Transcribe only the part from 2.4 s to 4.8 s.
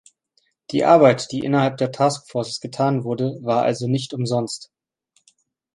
getan wurde, war also nicht umsonst.